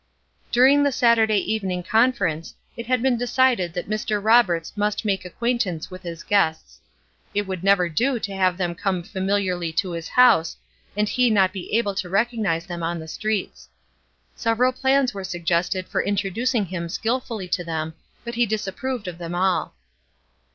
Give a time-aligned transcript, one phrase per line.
[0.51, 4.19] During the Saturday evening conference it had been decided that Mr.
[4.19, 6.81] Roberts must make acquaintance with his guests.
[7.35, 10.57] It would never do to have them come familiarly to his house,
[10.97, 13.69] and he not be able to recognize them on the streets.
[14.35, 17.93] Several plans were suggested for introducing him skilfully to them,
[18.23, 19.75] but he disapproved of them all.